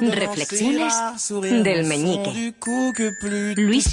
Reflexiones 0.00 0.94
del 1.64 1.84
meñique. 1.86 2.30
Luis 3.56 3.84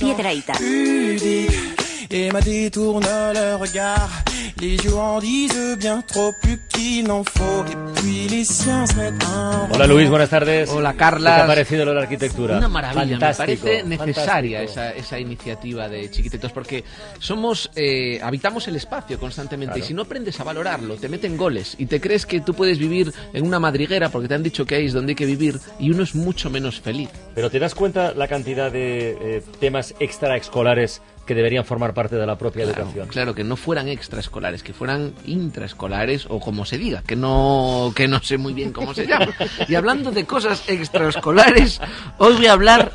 touchants, 3.59 4.11
Piedrahita. 4.41 4.57
pudiques. 4.57 4.57
Emma 4.57 4.57
détourne 4.57 4.57
le 4.57 4.57
regard. 4.57 4.61
Les 4.61 4.77
yeux 4.77 4.95
en 4.95 5.19
disent 5.19 5.77
bien 5.77 6.01
trop 6.01 6.33
plus 6.41 6.59
qu'il 6.69 7.03
n'en 7.07 7.23
faut. 7.23 7.65
Et 7.65 8.01
puis 8.01 8.27
les 8.29 8.43
siens 8.45 8.85
se 8.87 8.95
mettent 8.95 9.23
un 9.23 9.69
Hola 9.71 9.87
Luis, 9.87 10.09
buenas 10.09 10.29
tardes. 10.29 10.69
Hola, 10.69 10.91
¿Qué 10.93 10.97
Carlas. 10.97 11.35
te 11.37 11.41
ha 11.41 11.47
parecido 11.47 11.85
lo 11.85 11.91
de 11.91 11.95
la 11.95 12.01
arquitectura? 12.03 12.57
Una 12.57 12.67
maravilla, 12.67 13.19
Fantástico, 13.19 13.65
me 13.85 13.97
parece 13.97 14.07
necesaria 14.07 14.61
esa, 14.63 14.91
esa 14.91 15.19
iniciativa 15.19 15.87
de 15.87 16.09
chiquititos 16.09 16.51
porque 16.51 16.83
somos, 17.19 17.69
eh, 17.75 18.19
habitamos 18.23 18.67
el 18.67 18.75
espacio 18.75 19.19
constantemente 19.19 19.73
y 19.75 19.81
Claro. 19.81 19.87
si 19.87 19.93
no 19.93 20.01
aprendes 20.03 20.39
a 20.39 20.43
valorarlo, 20.43 20.95
te 20.95 21.07
meten 21.09 21.37
goles 21.37 21.75
y 21.77 21.85
te 21.85 22.01
crees 22.01 22.25
que 22.25 22.41
tú 22.41 22.53
puedes 22.53 22.77
vivir 22.79 23.13
en 23.33 23.45
una 23.45 23.59
madriguera 23.59 24.09
porque 24.09 24.27
te 24.27 24.33
han 24.35 24.43
dicho 24.43 24.65
que 24.65 24.75
ahí 24.75 24.85
es 24.87 24.93
donde 24.93 25.11
hay 25.11 25.15
que 25.15 25.25
vivir 25.25 25.59
y 25.79 25.91
uno 25.91 26.03
es 26.03 26.15
mucho 26.15 26.49
menos 26.49 26.81
feliz. 26.81 27.09
Pero 27.35 27.49
¿te 27.49 27.59
das 27.59 27.75
cuenta 27.75 28.13
la 28.13 28.27
cantidad 28.27 28.71
de 28.71 29.17
eh, 29.21 29.43
temas 29.59 29.93
extraescolares 29.99 31.01
que 31.25 31.35
deberían 31.35 31.63
formar 31.63 31.93
parte 31.93 32.15
de 32.15 32.25
la 32.25 32.37
propia 32.37 32.63
Claro, 32.65 32.79
educación? 32.81 33.07
claro, 33.07 33.35
que 33.35 33.43
no 33.43 33.55
fueran 33.55 33.87
extraescolares, 34.31 34.63
que 34.63 34.73
fueran 34.73 35.13
intraescolares 35.25 36.25
o 36.29 36.39
como 36.39 36.63
se 36.65 36.77
diga, 36.77 37.03
que 37.05 37.15
no, 37.17 37.91
que 37.93 38.07
no 38.07 38.21
sé 38.21 38.37
muy 38.37 38.53
bien 38.53 38.71
cómo 38.71 38.93
se 38.93 39.05
llama. 39.05 39.27
Y 39.67 39.75
hablando 39.75 40.11
de 40.11 40.25
cosas 40.25 40.63
extraescolares, 40.67 41.81
hoy 42.17 42.35
voy 42.35 42.47
a 42.47 42.53
hablar, 42.53 42.93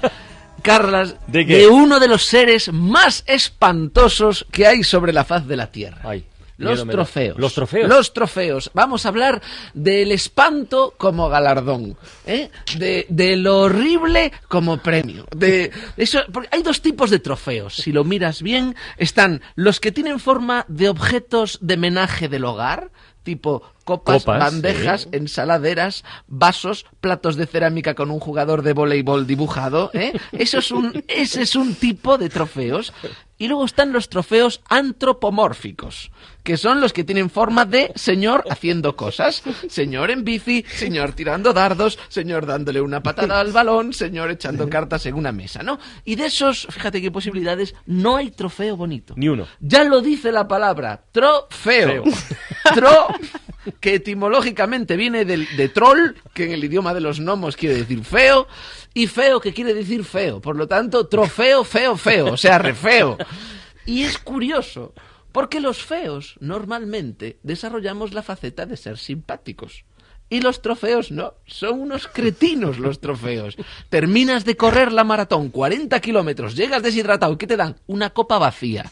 Carlas, 0.63 1.17
¿De 1.27 1.45
qué? 1.45 1.69
uno 1.69 2.01
de 2.01 2.09
los 2.09 2.25
seres 2.25 2.73
más 2.73 3.23
espantosos 3.27 4.47
que 4.51 4.67
hay 4.67 4.83
sobre 4.83 5.13
la 5.13 5.25
faz 5.25 5.47
de 5.47 5.57
la 5.57 5.67
Tierra. 5.71 6.01
Ay, 6.05 6.25
Los 6.59 6.87
trofeos. 6.87 7.39
¿Los 7.39 7.55
trofeos? 7.55 7.89
Los 7.89 8.13
trofeos. 8.13 8.71
Vamos 8.73 9.05
a 9.05 9.11
hablar 9.11 9.43
del 9.75 10.13
espanto 10.13 10.95
como 10.97 11.29
galardón. 11.29 11.97
¿eh? 12.27 12.51
De, 12.79 13.07
de 13.09 13.37
lo 13.37 13.61
horrible 13.61 14.33
como 14.49 14.79
premio. 14.79 15.27
De 15.37 15.71
eso, 15.97 16.21
porque 16.33 16.49
hay 16.53 16.63
dos 16.63 16.81
tipos 16.81 17.11
de 17.11 17.19
trofeos. 17.19 17.77
Si 17.77 17.93
lo 17.93 18.05
miras 18.05 18.43
bien, 18.43 18.75
están 18.97 19.43
los 19.55 19.81
que 19.81 19.93
tienen 19.93 20.19
forma 20.19 20.65
de 20.69 20.89
objetos 20.89 21.59
de 21.61 21.77
menaje 21.77 22.29
del 22.29 22.45
hogar, 22.45 22.91
tipo 23.27 23.63
copas, 23.85 24.25
Copas, 24.25 24.41
bandejas, 24.41 25.09
ensaladeras, 25.13 26.05
vasos, 26.27 26.87
platos 27.01 27.37
de 27.37 27.47
cerámica 27.47 27.95
con 27.95 28.11
un 28.11 28.21
jugador 28.21 28.63
de 28.63 28.73
voleibol 28.73 29.27
dibujado. 29.27 29.91
¿eh? 29.95 30.13
Eso 30.33 30.59
es 30.59 30.71
un, 30.71 31.05
ese 31.09 31.43
es 31.43 31.55
un 31.55 31.75
tipo 31.75 32.19
de 32.19 32.29
trofeos. 32.29 32.93
Y 33.39 33.49
luego 33.49 33.67
están 33.67 33.93
los 33.93 34.09
trofeos 34.09 34.63
antropomórficos, 34.67 36.11
que 36.43 36.57
son 36.57 36.81
los 36.81 36.95
que 36.95 37.05
tienen 37.05 37.29
forma 37.29 37.67
de 37.67 37.93
señor 37.95 38.45
haciendo 38.51 38.97
cosas. 38.97 39.43
Señor 39.69 40.11
en 40.11 40.25
bici, 40.25 40.65
señor 40.75 41.13
tirando 41.13 41.53
dardos, 41.53 41.99
señor 42.09 42.47
dándole 42.47 42.81
una 42.81 43.03
patada 43.03 43.39
al 43.39 43.53
balón, 43.53 43.93
señor 43.93 44.31
echando 44.31 44.71
cartas 44.71 45.05
en 45.05 45.15
una 45.15 45.33
mesa, 45.33 45.63
¿no? 45.63 45.79
Y 46.07 46.15
de 46.15 46.27
esos, 46.27 46.67
fíjate 46.71 47.03
qué 47.03 47.11
posibilidades, 47.11 47.75
no 47.85 48.17
hay 48.17 48.31
trofeo 48.31 48.75
bonito. 48.75 49.13
Ni 49.19 49.29
uno. 49.29 49.47
Ya 49.61 49.85
lo 49.85 50.01
dice 50.01 50.33
la 50.33 50.49
palabra, 50.49 51.03
trofeo. 51.13 52.05
Feo. 52.05 52.05
Tro, 52.75 53.09
que 53.81 53.95
etimológicamente 53.95 54.97
viene 54.97 55.25
del, 55.25 55.47
de 55.57 55.69
troll, 55.69 56.15
que 56.35 56.45
en 56.45 56.53
el 56.53 56.65
idioma 56.65 56.95
de 56.95 57.01
los 57.01 57.21
gnomos 57.21 57.57
quiere 57.57 57.77
decir 57.77 58.05
feo, 58.05 58.47
y 58.95 59.07
feo, 59.07 59.41
que 59.41 59.53
quiere 59.53 59.75
decir 59.75 60.05
feo. 60.05 60.41
Por 60.41 60.57
lo 60.57 60.67
tanto, 60.67 61.07
trofeo, 61.07 61.65
feo, 61.65 61.97
feo, 61.97 62.33
o 62.33 62.37
sea, 62.37 62.59
re 62.59 62.75
feo. 62.75 63.19
Y 63.85 64.03
es 64.03 64.19
curioso, 64.19 64.95
porque 65.33 65.61
los 65.61 65.85
feos 65.85 66.37
normalmente 66.41 67.39
desarrollamos 67.43 68.15
la 68.15 68.23
faceta 68.23 68.67
de 68.67 68.77
ser 68.77 68.99
simpáticos. 68.99 69.85
Y 70.29 70.41
los 70.41 70.61
trofeos 70.61 71.13
no, 71.13 71.35
son 71.47 71.81
unos 71.81 72.09
cretinos 72.09 72.79
los 72.79 73.01
trofeos. 73.01 73.57
Terminas 73.91 74.45
de 74.45 74.57
correr 74.57 74.93
la 74.93 75.05
maratón, 75.05 75.51
40 75.51 76.01
kilómetros, 76.01 76.57
llegas 76.57 76.83
deshidratado, 76.83 77.35
¿y 77.35 77.37
qué 77.37 77.47
te 77.47 77.57
dan? 77.57 77.77
Una 77.87 78.11
copa 78.11 78.39
vacía. 78.39 78.91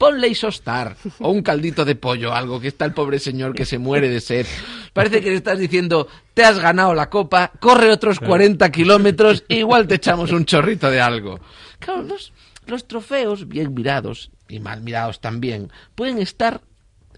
Ponle 0.00 0.28
isostar 0.28 0.96
o 1.20 1.28
un 1.28 1.42
caldito 1.42 1.84
de 1.84 1.94
pollo, 1.94 2.32
algo 2.32 2.58
que 2.58 2.68
está 2.68 2.86
el 2.86 2.94
pobre 2.94 3.18
señor 3.18 3.52
que 3.54 3.66
se 3.66 3.76
muere 3.76 4.08
de 4.08 4.22
sed. 4.22 4.46
Parece 4.94 5.20
que 5.20 5.28
le 5.28 5.36
estás 5.36 5.58
diciendo, 5.58 6.08
te 6.32 6.42
has 6.42 6.58
ganado 6.58 6.94
la 6.94 7.10
copa, 7.10 7.52
corre 7.60 7.92
otros 7.92 8.18
40 8.18 8.70
kilómetros, 8.72 9.44
e 9.46 9.58
igual 9.58 9.86
te 9.86 9.96
echamos 9.96 10.32
un 10.32 10.46
chorrito 10.46 10.90
de 10.90 11.02
algo. 11.02 11.38
Claro, 11.80 12.02
los, 12.04 12.32
los 12.66 12.88
trofeos, 12.88 13.46
bien 13.46 13.74
mirados 13.74 14.30
y 14.48 14.58
mal 14.58 14.80
mirados 14.80 15.20
también, 15.20 15.70
pueden 15.94 16.16
estar 16.16 16.62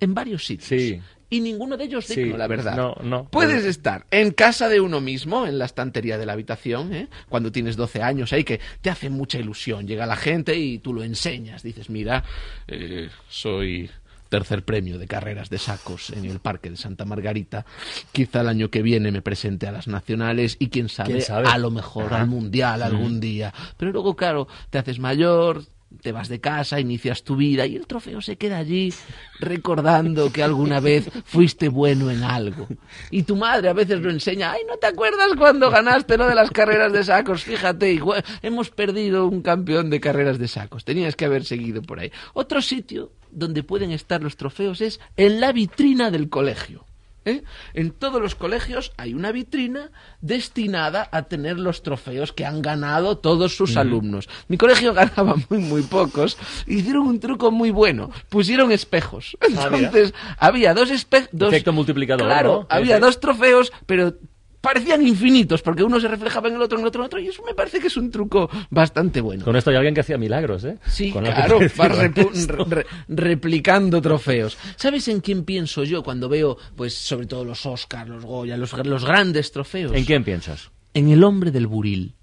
en 0.00 0.14
varios 0.14 0.44
sitios. 0.44 0.68
Sí. 0.68 1.00
Y 1.32 1.40
ninguno 1.40 1.76
de 1.76 1.84
ellos 1.84 2.04
Sí, 2.04 2.14
digno, 2.22 2.36
la 2.36 2.46
verdad. 2.46 2.76
no, 2.76 2.94
no. 3.02 3.24
Puedes 3.24 3.64
estar 3.64 4.06
en 4.10 4.32
casa 4.32 4.68
de 4.68 4.80
uno 4.80 5.00
mismo, 5.00 5.46
en 5.46 5.58
la 5.58 5.64
estantería 5.64 6.18
de 6.18 6.26
la 6.26 6.34
habitación, 6.34 6.92
¿eh? 6.94 7.08
cuando 7.28 7.50
tienes 7.50 7.76
12 7.76 8.02
años, 8.02 8.32
ahí 8.32 8.44
que 8.44 8.60
te 8.80 8.90
hace 8.90 9.08
mucha 9.10 9.38
ilusión. 9.38 9.86
Llega 9.86 10.06
la 10.06 10.16
gente 10.16 10.56
y 10.56 10.78
tú 10.78 10.92
lo 10.92 11.02
enseñas. 11.02 11.62
Dices, 11.62 11.88
mira, 11.90 12.22
eh, 12.68 13.08
soy 13.28 13.90
tercer 14.28 14.64
premio 14.64 14.98
de 14.98 15.06
carreras 15.06 15.50
de 15.50 15.58
sacos 15.58 16.08
en 16.08 16.24
el 16.24 16.38
Parque 16.38 16.70
de 16.70 16.78
Santa 16.78 17.04
Margarita. 17.04 17.66
Quizá 18.12 18.40
el 18.40 18.48
año 18.48 18.70
que 18.70 18.80
viene 18.80 19.12
me 19.12 19.20
presente 19.20 19.66
a 19.66 19.72
las 19.72 19.88
nacionales 19.88 20.56
y 20.58 20.68
quién 20.68 20.88
sabe, 20.88 21.10
¿Quién 21.10 21.22
sabe? 21.22 21.48
a 21.48 21.58
lo 21.58 21.70
mejor 21.70 22.14
al 22.14 22.26
mundial 22.28 22.82
algún 22.82 23.20
día. 23.20 23.52
Pero 23.76 23.92
luego, 23.92 24.16
claro, 24.16 24.48
te 24.70 24.78
haces 24.78 24.98
mayor, 24.98 25.64
te 26.00 26.12
vas 26.12 26.28
de 26.28 26.40
casa, 26.40 26.80
inicias 26.80 27.22
tu 27.24 27.36
vida 27.36 27.66
y 27.66 27.76
el 27.76 27.86
trofeo 27.86 28.20
se 28.20 28.36
queda 28.36 28.58
allí 28.58 28.92
recordando 29.40 30.32
que 30.32 30.42
alguna 30.42 30.80
vez 30.80 31.08
fuiste 31.24 31.68
bueno 31.68 32.10
en 32.10 32.22
algo. 32.22 32.68
Y 33.10 33.24
tu 33.24 33.36
madre 33.36 33.68
a 33.68 33.72
veces 33.72 34.00
lo 34.00 34.10
enseña, 34.10 34.52
ay, 34.52 34.60
¿no 34.68 34.76
te 34.78 34.86
acuerdas 34.86 35.32
cuando 35.36 35.70
ganaste 35.70 36.16
lo 36.16 36.26
de 36.26 36.34
las 36.34 36.50
carreras 36.50 36.92
de 36.92 37.04
sacos? 37.04 37.42
Fíjate, 37.44 37.92
igual- 37.92 38.24
hemos 38.42 38.70
perdido 38.70 39.26
un 39.26 39.42
campeón 39.42 39.90
de 39.90 40.00
carreras 40.00 40.38
de 40.38 40.48
sacos, 40.48 40.84
tenías 40.84 41.16
que 41.16 41.24
haber 41.24 41.44
seguido 41.44 41.82
por 41.82 41.98
ahí. 42.00 42.10
Otro 42.34 42.62
sitio 42.62 43.12
donde 43.30 43.62
pueden 43.62 43.90
estar 43.90 44.22
los 44.22 44.36
trofeos 44.36 44.80
es 44.80 45.00
en 45.16 45.40
la 45.40 45.52
vitrina 45.52 46.10
del 46.10 46.28
colegio. 46.28 46.84
¿Eh? 47.24 47.42
En 47.74 47.90
todos 47.90 48.20
los 48.20 48.34
colegios 48.34 48.92
hay 48.96 49.14
una 49.14 49.32
vitrina 49.32 49.90
destinada 50.20 51.08
a 51.12 51.22
tener 51.22 51.58
los 51.58 51.82
trofeos 51.82 52.32
que 52.32 52.44
han 52.44 52.62
ganado 52.62 53.18
todos 53.18 53.56
sus 53.56 53.76
alumnos. 53.76 54.28
Mi 54.48 54.56
colegio 54.56 54.92
ganaba 54.94 55.36
muy, 55.48 55.58
muy 55.58 55.82
pocos. 55.82 56.36
Hicieron 56.66 57.06
un 57.06 57.20
truco 57.20 57.50
muy 57.50 57.70
bueno. 57.70 58.10
Pusieron 58.28 58.72
espejos. 58.72 59.36
Ah. 59.40 59.68
Entonces, 59.72 60.14
había 60.38 60.74
dos 60.74 60.90
espejos. 60.90 61.28
Efecto 61.32 61.72
multiplicador, 61.72 62.26
Claro, 62.26 62.66
había 62.68 62.98
dos 62.98 63.20
trofeos, 63.20 63.72
pero 63.86 64.14
parecían 64.62 65.06
infinitos 65.06 65.60
porque 65.60 65.82
uno 65.84 66.00
se 66.00 66.08
reflejaba 66.08 66.48
en 66.48 66.54
el 66.54 66.62
otro, 66.62 66.78
en 66.78 66.82
el 66.82 66.86
otro, 66.88 67.00
en 67.00 67.02
el 67.02 67.06
otro. 67.08 67.20
Y 67.20 67.28
eso 67.28 67.42
me 67.44 67.52
parece 67.52 67.80
que 67.80 67.88
es 67.88 67.96
un 67.98 68.10
truco 68.10 68.48
bastante 68.70 69.20
bueno. 69.20 69.44
Con 69.44 69.56
esto 69.56 69.68
hay 69.68 69.76
alguien 69.76 69.92
que 69.94 70.00
hacía 70.00 70.16
milagros, 70.16 70.64
¿eh? 70.64 70.78
Sí, 70.86 71.10
Con 71.10 71.24
claro, 71.24 71.58
re- 72.68 72.86
replicando 73.08 74.00
trofeos. 74.00 74.56
¿Sabes 74.76 75.08
en 75.08 75.20
quién 75.20 75.44
pienso 75.44 75.84
yo 75.84 76.02
cuando 76.02 76.28
veo, 76.28 76.56
pues, 76.76 76.94
sobre 76.94 77.26
todo 77.26 77.44
los 77.44 77.66
Oscars, 77.66 78.08
los 78.08 78.24
Goya, 78.24 78.56
los, 78.56 78.72
los 78.86 79.04
grandes 79.04 79.52
trofeos? 79.52 79.92
¿En 79.94 80.04
quién 80.04 80.24
piensas? 80.24 80.70
En 80.94 81.10
el 81.10 81.24
hombre 81.24 81.50
del 81.50 81.66
buril. 81.66 82.14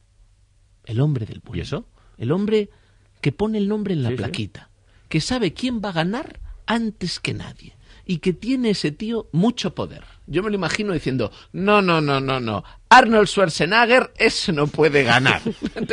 El 0.85 1.01
hombre 1.01 1.25
del 1.25 1.41
buril. 1.41 1.59
¿Y 1.59 1.63
eso? 1.63 1.85
El 2.17 2.31
hombre 2.31 2.69
que 3.21 3.31
pone 3.31 3.57
el 3.57 3.67
nombre 3.67 3.93
en 3.93 4.01
la 4.03 4.09
Sí, 4.09 4.15
sí. 4.15 4.17
plaquita. 4.17 4.69
Que 5.09 5.21
sabe 5.21 5.53
quién 5.53 5.81
va 5.83 5.89
a 5.89 5.93
ganar 5.93 6.39
antes 6.65 7.19
que 7.19 7.33
nadie. 7.33 7.75
Y 8.09 8.17
que 8.17 8.33
tiene 8.33 8.71
ese 8.71 8.91
tío 8.91 9.27
mucho 9.31 9.75
poder. 9.75 10.03
Yo 10.25 10.41
me 10.41 10.49
lo 10.49 10.55
imagino 10.55 10.93
diciendo, 10.93 11.31
no, 11.53 11.79
no, 11.83 12.01
no, 12.01 12.19
no, 12.19 12.39
no. 12.39 12.63
Arnold 12.91 13.27
Schwarzenegger, 13.27 14.11
ese 14.17 14.51
no 14.51 14.65
puede 14.65 15.03
ganar. 15.03 15.41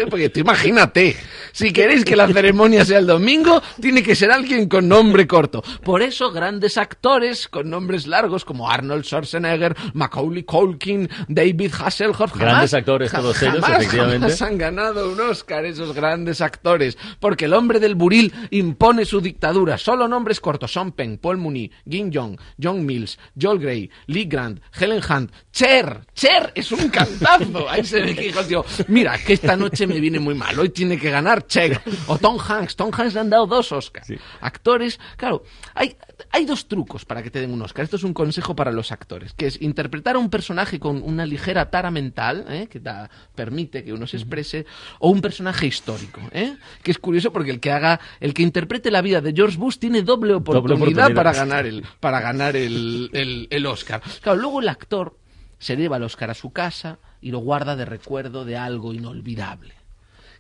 Porque 0.09 0.31
tú 0.31 0.41
imagínate, 0.41 1.15
si 1.53 1.71
queréis 1.71 2.07
que 2.07 2.17
la 2.17 2.27
ceremonia 2.27 2.87
sea 2.87 2.99
el 2.99 3.07
domingo, 3.07 3.63
tiene 3.83 4.03
que 4.03 4.15
ser 4.15 4.31
alguien 4.33 4.67
con 4.67 4.89
nombre 4.89 5.27
corto. 5.27 5.63
Por 5.85 6.01
eso, 6.01 6.33
grandes 6.33 6.79
actores 6.79 7.49
con 7.49 7.69
nombres 7.69 8.07
largos 8.07 8.47
como 8.47 8.71
Arnold 8.71 9.05
Schwarzenegger, 9.05 9.77
Macaulay 9.93 10.45
Culkin, 10.45 11.07
David 11.29 11.73
Hasselhoff, 11.79 12.33
jamás- 12.33 12.39
Grandes 12.39 12.73
actores 12.75 13.13
todos 13.13 13.43
ellos, 13.43 13.61
jamás, 13.61 13.79
efectivamente. 13.83 14.21
jamás 14.21 14.43
han 14.43 14.57
ganado 14.57 15.13
un 15.13 15.21
Oscar 15.21 15.67
esos 15.67 15.95
grandes 15.95 16.41
actores, 16.41 16.97
porque 17.21 17.45
el 17.45 17.53
hombre 17.53 17.79
del 17.79 17.95
buril 17.95 18.33
impone 18.51 19.05
su 19.05 19.21
dictadura. 19.21 19.77
Solo 19.77 20.09
nombres 20.09 20.41
cortos: 20.41 20.73
Sean 20.73 20.93
Penn, 20.93 21.19
Paul 21.19 21.37
Mooney, 21.37 21.71
Gin 21.87 22.11
Young, 22.11 22.39
John 22.59 22.87
Mills, 22.87 23.19
Joel 23.39 23.59
Grey, 23.59 23.91
Lee 24.07 24.25
Grant, 24.25 24.61
Helen 24.81 25.03
Hunt, 25.07 25.31
Cher. 25.53 26.01
Cher 26.15 26.53
es 26.55 26.73
un 26.73 26.86
cantazo. 26.91 27.69
Ahí 27.69 27.85
se 27.85 28.03
que 28.15 28.21
dijo 28.23 28.43
tío, 28.45 28.65
mira, 28.89 29.19
que 29.19 29.33
esta 29.35 29.57
noche 29.57 29.87
me 29.87 30.01
viene 30.01 30.19
muy 30.19 30.35
mal, 30.35 30.59
hoy 30.59 30.69
tiene 30.71 30.99
que 30.99 31.11
ganar 31.11 31.47
Cher. 31.47 31.81
O 32.07 32.19
Tom 32.19 32.39
Hanks. 32.39 32.77
Tom 32.77 32.91
Hanks 32.97 33.15
le 33.15 33.21
han 33.21 33.31
dado 33.31 33.47
dos 33.47 33.73
Oscars. 33.73 34.07
Sí. 34.07 34.17
Actores, 34.41 34.99
claro, 35.17 35.43
hay, 35.75 35.97
hay 36.31 36.45
dos 36.45 36.69
trucos 36.69 37.05
para 37.05 37.23
que 37.23 37.31
te 37.31 37.41
den 37.41 37.53
un 37.53 37.63
Oscar. 37.63 37.85
Esto 37.85 37.97
es 37.97 38.05
un 38.05 38.13
consejo 38.15 38.55
para 38.57 38.71
los 38.73 38.93
actores, 38.93 39.33
que 39.35 39.47
es 39.47 39.61
interpretar 39.61 40.17
a 40.17 40.19
un 40.19 40.31
personaje 40.31 40.79
con 40.79 41.03
una 41.03 41.27
ligera 41.27 41.71
tara 41.71 41.91
mental, 41.91 42.45
¿eh? 42.49 42.69
que 42.71 42.81
da- 42.81 43.11
permite 43.35 43.85
que 43.85 43.93
uno 43.93 44.07
se 44.07 44.17
exprese, 44.17 44.67
o 44.99 45.11
un 45.11 45.21
personaje 45.21 45.67
histórico, 45.67 46.21
¿eh? 46.33 46.57
que 46.83 46.91
es 46.91 46.99
curioso 46.99 47.33
porque 47.33 47.51
el 47.51 47.61
que 47.61 47.73
haga, 47.73 48.01
el 48.21 48.35
que 48.35 48.43
interprete 48.43 48.91
la 48.91 49.03
vida 49.03 49.21
de 49.21 49.33
George 49.35 49.57
Bush 49.59 49.79
tiene 49.79 50.03
doble 50.03 50.35
oportunidad, 50.35 50.77
oportunidad. 50.77 51.15
para 51.15 51.33
ganar 51.33 51.67
el, 51.67 51.85
para 52.01 52.21
ganar 52.21 52.57
el, 52.57 53.11
el- 53.13 53.49
el 53.51 53.67
Oscar. 53.67 54.03
Claro, 54.23 54.39
luego 54.41 54.61
el 54.61 54.69
actor 54.69 55.17
se 55.59 55.77
lleva 55.77 55.97
el 55.97 56.03
Oscar 56.03 56.31
a 56.31 56.35
su 56.35 56.51
casa 56.53 56.99
y 57.21 57.31
lo 57.31 57.39
guarda 57.39 57.77
de 57.77 57.85
recuerdo 57.85 58.45
de 58.45 58.57
algo 58.57 58.93
inolvidable. 58.93 59.75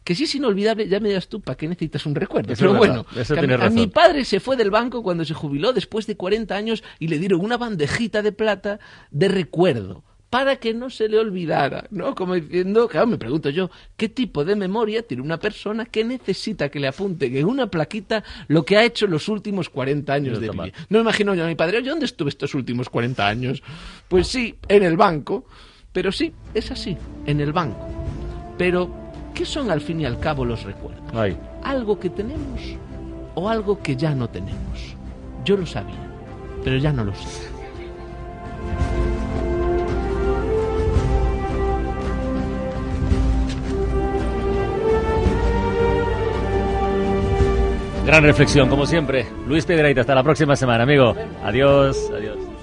Que 0.04 0.14
si 0.14 0.24
es 0.24 0.34
inolvidable, 0.36 0.86
ya 0.88 1.00
me 1.00 1.08
dirás 1.08 1.26
tú, 1.26 1.40
¿para 1.40 1.56
qué 1.56 1.66
necesitas 1.66 2.06
un 2.06 2.14
recuerdo? 2.14 2.52
Eso 2.52 2.60
Pero 2.60 2.74
bueno, 2.74 3.06
eso 3.16 3.34
a, 3.34 3.70
mi- 3.70 3.86
padre 3.88 4.24
se 4.24 4.38
fue 4.38 4.56
del 4.56 4.70
banco 4.70 5.02
cuando 5.02 5.24
se 5.24 5.34
jubiló 5.34 5.72
después 5.72 6.06
de 6.06 6.16
40 6.16 6.54
años 6.54 6.84
y 7.00 7.08
le 7.08 7.18
dieron 7.18 7.40
una 7.44 7.56
bandejita 7.56 8.22
de 8.22 8.30
plata 8.30 8.78
de 9.10 9.26
recuerdo 9.28 10.04
para 10.30 10.56
que 10.56 10.74
no 10.74 10.90
se 10.90 11.08
le 11.08 11.18
olvidara, 11.18 11.86
¿no? 11.90 12.14
Como 12.14 12.34
diciendo, 12.34 12.88
claro, 12.88 13.06
me 13.06 13.18
pregunto 13.18 13.50
yo, 13.50 13.70
¿qué 13.96 14.08
tipo 14.08 14.44
de 14.44 14.56
memoria 14.56 15.02
tiene 15.02 15.22
una 15.22 15.38
persona 15.38 15.86
que 15.86 16.04
necesita 16.04 16.68
que 16.68 16.80
le 16.80 16.88
apunte 16.88 17.26
en 17.26 17.46
una 17.46 17.68
plaquita 17.68 18.24
lo 18.48 18.64
que 18.64 18.76
ha 18.76 18.84
hecho 18.84 19.06
los 19.06 19.28
últimos 19.28 19.70
40 19.70 20.12
años 20.12 20.40
de 20.40 20.50
vida? 20.50 20.72
No 20.88 20.98
me 20.98 21.02
imagino 21.02 21.34
yo 21.34 21.44
a 21.44 21.46
mi 21.46 21.54
padre, 21.54 21.78
oye, 21.78 21.90
¿dónde 21.90 22.06
estuve 22.06 22.30
estos 22.30 22.54
últimos 22.54 22.90
40 22.90 23.26
años? 23.26 23.62
Pues 24.08 24.26
sí, 24.26 24.56
en 24.68 24.82
el 24.82 24.96
banco, 24.96 25.46
pero 25.92 26.10
sí, 26.10 26.32
es 26.54 26.70
así, 26.70 26.96
en 27.24 27.40
el 27.40 27.52
banco. 27.52 27.88
Pero, 28.58 28.90
¿qué 29.34 29.44
son 29.44 29.70
al 29.70 29.80
fin 29.80 30.00
y 30.00 30.06
al 30.06 30.18
cabo 30.18 30.44
los 30.44 30.64
recuerdos? 30.64 31.04
Ay. 31.14 31.36
¿Algo 31.62 32.00
que 32.00 32.10
tenemos 32.10 32.60
o 33.34 33.48
algo 33.48 33.80
que 33.80 33.94
ya 33.94 34.14
no 34.14 34.28
tenemos? 34.28 34.96
Yo 35.44 35.56
lo 35.56 35.66
sabía, 35.66 36.10
pero 36.64 36.78
ya 36.78 36.92
no 36.92 37.04
lo 37.04 37.14
sé. 37.14 37.55
Gran 48.06 48.22
reflexión, 48.22 48.68
como 48.68 48.86
siempre. 48.86 49.26
Luis 49.48 49.66
Pedreita, 49.66 50.02
hasta 50.02 50.14
la 50.14 50.22
próxima 50.22 50.54
semana, 50.54 50.84
amigo. 50.84 51.16
Adiós. 51.42 52.08
adiós. 52.16 52.55